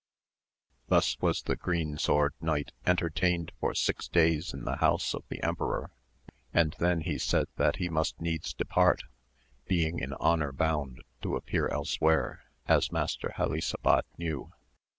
Thus 0.87 1.19
was 1.21 1.43
the 1.43 1.55
Green 1.55 1.95
Sword 1.99 2.33
Knight 2.41 2.71
entertained 2.87 3.51
for 3.59 3.75
six 3.75 4.07
days 4.07 4.51
in 4.51 4.65
the 4.65 4.77
house 4.77 5.13
of 5.13 5.23
the 5.29 5.43
emperor, 5.43 5.91
and 6.51 6.75
then 6.79 7.01
he 7.01 7.19
said 7.19 7.45
that 7.57 7.75
he 7.75 7.87
must 7.87 8.19
needs 8.19 8.51
depart, 8.51 9.03
being 9.67 9.99
in 9.99 10.13
honour 10.13 10.53
bound 10.53 11.03
to 11.21 11.35
appear 11.35 11.67
elsewhere, 11.67 12.41
as 12.67 12.91
Master 12.91 13.31
Helisabad 13.37 14.05
knew. 14.17 14.51